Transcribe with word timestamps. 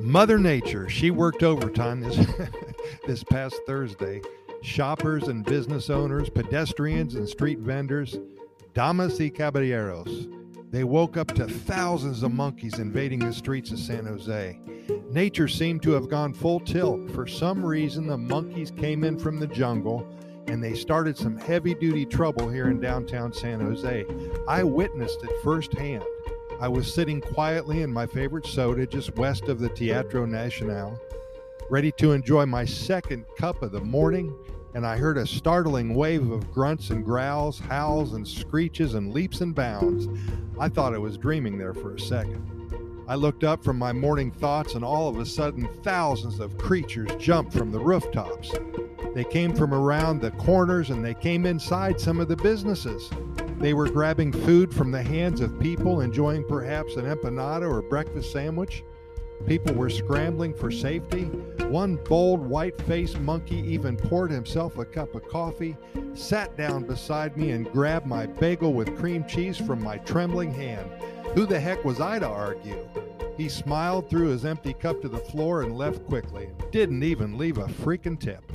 Mother 0.00 0.38
Nature, 0.38 0.88
she 0.88 1.10
worked 1.10 1.42
overtime 1.42 2.00
this, 2.00 2.26
this 3.06 3.24
past 3.24 3.56
Thursday. 3.66 4.20
Shoppers 4.62 5.28
and 5.28 5.44
business 5.44 5.88
owners, 5.88 6.28
pedestrians 6.28 7.14
and 7.14 7.28
street 7.28 7.60
vendors, 7.60 8.18
damas 8.74 9.18
y 9.18 9.28
caballeros. 9.28 10.28
They 10.70 10.84
woke 10.84 11.16
up 11.16 11.34
to 11.34 11.48
thousands 11.48 12.22
of 12.22 12.32
monkeys 12.32 12.78
invading 12.78 13.20
the 13.20 13.32
streets 13.32 13.70
of 13.70 13.78
San 13.78 14.04
Jose. 14.04 14.58
Nature 15.10 15.48
seemed 15.48 15.82
to 15.82 15.92
have 15.92 16.10
gone 16.10 16.34
full 16.34 16.60
tilt. 16.60 17.10
For 17.12 17.26
some 17.26 17.64
reason, 17.64 18.06
the 18.06 18.18
monkeys 18.18 18.70
came 18.70 19.04
in 19.04 19.18
from 19.18 19.38
the 19.38 19.46
jungle 19.46 20.06
and 20.48 20.62
they 20.62 20.74
started 20.74 21.16
some 21.16 21.38
heavy 21.38 21.74
duty 21.74 22.04
trouble 22.04 22.48
here 22.48 22.68
in 22.68 22.80
downtown 22.80 23.32
San 23.32 23.60
Jose. 23.60 24.04
I 24.46 24.62
witnessed 24.62 25.22
it 25.22 25.30
firsthand. 25.42 26.04
I 26.60 26.66
was 26.66 26.92
sitting 26.92 27.20
quietly 27.20 27.82
in 27.82 27.92
my 27.92 28.04
favorite 28.04 28.44
soda 28.44 28.84
just 28.84 29.14
west 29.14 29.44
of 29.44 29.60
the 29.60 29.68
Teatro 29.68 30.26
Nacional, 30.26 30.98
ready 31.70 31.92
to 31.92 32.10
enjoy 32.10 32.46
my 32.46 32.64
second 32.64 33.26
cup 33.36 33.62
of 33.62 33.70
the 33.70 33.80
morning, 33.80 34.34
and 34.74 34.84
I 34.84 34.96
heard 34.96 35.18
a 35.18 35.26
startling 35.26 35.94
wave 35.94 36.32
of 36.32 36.50
grunts 36.50 36.90
and 36.90 37.04
growls, 37.04 37.60
howls 37.60 38.14
and 38.14 38.26
screeches 38.26 38.94
and 38.94 39.12
leaps 39.12 39.40
and 39.40 39.54
bounds. 39.54 40.08
I 40.58 40.68
thought 40.68 40.94
I 40.94 40.98
was 40.98 41.16
dreaming 41.16 41.58
there 41.58 41.74
for 41.74 41.94
a 41.94 42.00
second. 42.00 43.04
I 43.06 43.14
looked 43.14 43.44
up 43.44 43.62
from 43.62 43.78
my 43.78 43.92
morning 43.92 44.32
thoughts, 44.32 44.74
and 44.74 44.84
all 44.84 45.08
of 45.08 45.20
a 45.20 45.26
sudden, 45.26 45.68
thousands 45.84 46.40
of 46.40 46.58
creatures 46.58 47.08
jumped 47.20 47.52
from 47.52 47.70
the 47.70 47.78
rooftops. 47.78 48.52
They 49.14 49.22
came 49.22 49.54
from 49.54 49.72
around 49.72 50.20
the 50.20 50.32
corners 50.32 50.90
and 50.90 51.04
they 51.04 51.14
came 51.14 51.46
inside 51.46 52.00
some 52.00 52.18
of 52.18 52.26
the 52.26 52.36
businesses. 52.36 53.08
They 53.58 53.74
were 53.74 53.88
grabbing 53.88 54.30
food 54.30 54.72
from 54.72 54.92
the 54.92 55.02
hands 55.02 55.40
of 55.40 55.58
people 55.58 56.00
enjoying 56.00 56.46
perhaps 56.46 56.94
an 56.94 57.06
empanada 57.06 57.68
or 57.68 57.82
breakfast 57.82 58.30
sandwich. 58.30 58.84
People 59.46 59.74
were 59.74 59.90
scrambling 59.90 60.54
for 60.54 60.70
safety. 60.70 61.24
One 61.66 61.96
bold, 61.96 62.40
white 62.40 62.80
faced 62.82 63.18
monkey 63.18 63.58
even 63.58 63.96
poured 63.96 64.30
himself 64.30 64.78
a 64.78 64.84
cup 64.84 65.14
of 65.16 65.28
coffee, 65.28 65.76
sat 66.14 66.56
down 66.56 66.84
beside 66.84 67.36
me, 67.36 67.50
and 67.50 67.70
grabbed 67.72 68.06
my 68.06 68.26
bagel 68.26 68.72
with 68.72 68.96
cream 68.96 69.24
cheese 69.26 69.56
from 69.56 69.82
my 69.82 69.98
trembling 69.98 70.54
hand. 70.54 70.88
Who 71.34 71.44
the 71.44 71.58
heck 71.58 71.84
was 71.84 72.00
I 72.00 72.20
to 72.20 72.28
argue? 72.28 72.88
He 73.36 73.48
smiled, 73.48 74.08
threw 74.08 74.28
his 74.28 74.44
empty 74.44 74.72
cup 74.72 75.00
to 75.02 75.08
the 75.08 75.18
floor, 75.18 75.62
and 75.62 75.76
left 75.76 76.04
quickly. 76.06 76.50
Didn't 76.70 77.02
even 77.02 77.38
leave 77.38 77.58
a 77.58 77.66
freaking 77.66 78.18
tip. 78.18 78.52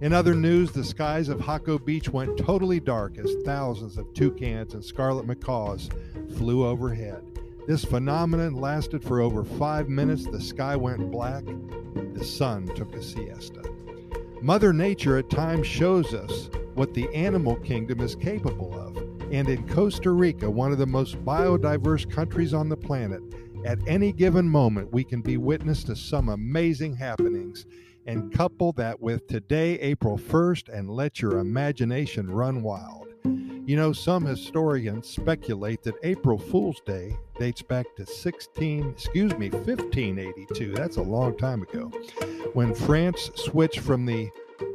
In 0.00 0.12
other 0.12 0.34
news, 0.34 0.70
the 0.70 0.84
skies 0.84 1.28
of 1.28 1.40
Jaco 1.40 1.84
Beach 1.84 2.08
went 2.08 2.38
totally 2.38 2.78
dark 2.78 3.18
as 3.18 3.34
thousands 3.44 3.98
of 3.98 4.14
toucans 4.14 4.74
and 4.74 4.84
scarlet 4.84 5.26
macaws 5.26 5.90
flew 6.36 6.64
overhead. 6.64 7.20
This 7.66 7.84
phenomenon 7.84 8.54
lasted 8.54 9.02
for 9.02 9.20
over 9.20 9.42
five 9.42 9.88
minutes. 9.88 10.24
The 10.24 10.40
sky 10.40 10.76
went 10.76 11.10
black. 11.10 11.44
The 12.14 12.24
sun 12.24 12.68
took 12.76 12.94
a 12.94 13.02
siesta. 13.02 13.64
Mother 14.40 14.72
Nature 14.72 15.18
at 15.18 15.30
times 15.30 15.66
shows 15.66 16.14
us 16.14 16.48
what 16.74 16.94
the 16.94 17.12
animal 17.12 17.56
kingdom 17.56 18.00
is 18.00 18.14
capable 18.14 18.72
of. 18.78 18.96
And 19.32 19.48
in 19.48 19.66
Costa 19.66 20.12
Rica, 20.12 20.48
one 20.48 20.70
of 20.70 20.78
the 20.78 20.86
most 20.86 21.16
biodiverse 21.24 22.08
countries 22.08 22.54
on 22.54 22.68
the 22.68 22.76
planet, 22.76 23.20
at 23.64 23.80
any 23.88 24.12
given 24.12 24.48
moment, 24.48 24.92
we 24.92 25.02
can 25.02 25.22
be 25.22 25.38
witness 25.38 25.82
to 25.84 25.96
some 25.96 26.28
amazing 26.28 26.94
happenings 26.94 27.66
and 28.08 28.32
couple 28.32 28.72
that 28.72 28.98
with 28.98 29.26
today, 29.28 29.78
April 29.80 30.16
1st, 30.16 30.70
and 30.70 30.88
let 30.88 31.20
your 31.20 31.38
imagination 31.38 32.30
run 32.30 32.62
wild. 32.62 33.08
You 33.22 33.76
know, 33.76 33.92
some 33.92 34.24
historians 34.24 35.06
speculate 35.06 35.82
that 35.82 35.94
April 36.02 36.38
Fool's 36.38 36.80
Day 36.86 37.14
dates 37.38 37.60
back 37.60 37.84
to 37.96 38.06
16, 38.06 38.88
excuse 38.88 39.36
me, 39.36 39.50
1582. 39.50 40.72
That's 40.72 40.96
a 40.96 41.02
long 41.02 41.36
time 41.36 41.60
ago, 41.60 41.92
when 42.54 42.74
France 42.74 43.30
switched 43.34 43.80
from 43.80 44.06
the 44.06 44.30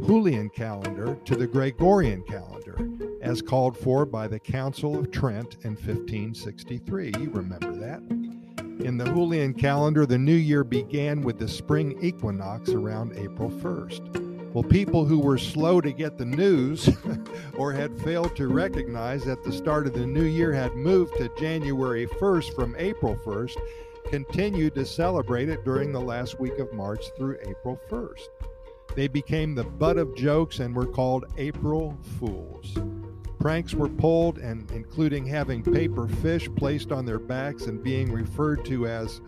Julian 0.05 0.49
calendar 0.49 1.17
to 1.25 1.35
the 1.35 1.47
Gregorian 1.47 2.21
calendar, 2.21 2.87
as 3.23 3.41
called 3.41 3.75
for 3.75 4.05
by 4.05 4.27
the 4.27 4.39
Council 4.39 4.95
of 4.95 5.09
Trent 5.09 5.57
in 5.63 5.71
1563. 5.71 7.13
You 7.19 7.31
remember 7.31 7.71
that? 7.71 8.32
In 8.79 8.97
the 8.97 9.05
Julian 9.05 9.53
calendar, 9.53 10.05
the 10.05 10.17
new 10.17 10.35
year 10.35 10.63
began 10.63 11.21
with 11.21 11.37
the 11.37 11.47
spring 11.47 11.97
equinox 12.01 12.71
around 12.71 13.17
April 13.17 13.49
1st. 13.49 14.53
Well, 14.53 14.63
people 14.63 15.05
who 15.05 15.19
were 15.19 15.37
slow 15.37 15.79
to 15.81 15.91
get 15.91 16.17
the 16.17 16.25
news 16.25 16.89
or 17.57 17.71
had 17.71 17.97
failed 18.01 18.35
to 18.35 18.47
recognize 18.47 19.23
that 19.25 19.43
the 19.43 19.51
start 19.51 19.87
of 19.87 19.93
the 19.93 20.05
new 20.05 20.25
year 20.25 20.51
had 20.51 20.75
moved 20.75 21.15
to 21.17 21.29
January 21.37 22.07
1st 22.07 22.55
from 22.55 22.75
April 22.77 23.15
1st 23.25 23.57
continued 24.09 24.75
to 24.75 24.85
celebrate 24.85 25.49
it 25.49 25.63
during 25.63 25.91
the 25.91 26.01
last 26.01 26.39
week 26.39 26.59
of 26.59 26.73
March 26.73 27.05
through 27.17 27.37
April 27.47 27.79
1st. 27.89 28.27
They 28.95 29.07
became 29.07 29.55
the 29.55 29.63
butt 29.63 29.97
of 29.97 30.15
jokes 30.15 30.59
and 30.59 30.75
were 30.75 30.85
called 30.85 31.25
April 31.37 31.97
Fools. 32.19 32.77
Pranks 33.43 33.73
were 33.73 33.89
pulled, 33.89 34.37
and 34.37 34.71
including 34.71 35.25
having 35.25 35.61
paper 35.61 36.07
fish 36.07 36.47
placed 36.55 36.93
on 36.93 37.05
their 37.05 37.19
backs 37.19 37.65
and 37.65 37.83
being 37.83 38.09
referred 38.09 38.63
to 38.63 38.87
as 38.87 39.19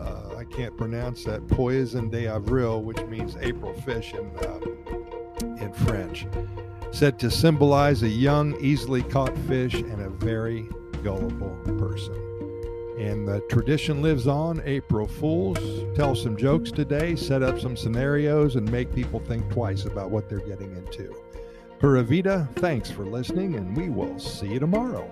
uh, 0.00 0.34
I 0.36 0.42
can't 0.42 0.76
pronounce 0.76 1.22
that 1.26 1.46
poison 1.46 2.10
de 2.10 2.26
avril, 2.26 2.82
which 2.82 3.00
means 3.04 3.36
April 3.36 3.72
fish 3.82 4.14
in 4.14 4.28
uh, 4.38 4.58
in 5.62 5.72
French, 5.72 6.26
said 6.90 7.20
to 7.20 7.30
symbolize 7.30 8.02
a 8.02 8.08
young, 8.08 8.60
easily 8.60 9.04
caught 9.04 9.38
fish 9.46 9.74
and 9.74 10.00
a 10.00 10.10
very 10.10 10.68
gullible 11.04 11.56
person. 11.78 12.14
And 12.98 13.28
the 13.28 13.44
tradition 13.48 14.02
lives 14.02 14.26
on. 14.26 14.60
April 14.64 15.06
Fools 15.06 15.60
tell 15.94 16.16
some 16.16 16.36
jokes 16.36 16.72
today, 16.72 17.14
set 17.14 17.44
up 17.44 17.60
some 17.60 17.76
scenarios, 17.76 18.56
and 18.56 18.68
make 18.72 18.92
people 18.92 19.20
think 19.20 19.48
twice 19.52 19.84
about 19.84 20.10
what 20.10 20.28
they're 20.28 20.40
getting 20.40 20.72
into. 20.72 21.14
Pura 21.78 22.02
Vida, 22.02 22.48
thanks 22.56 22.90
for 22.90 23.04
listening, 23.04 23.54
and 23.54 23.76
we 23.76 23.90
will 23.90 24.18
see 24.18 24.48
you 24.48 24.58
tomorrow. 24.58 25.06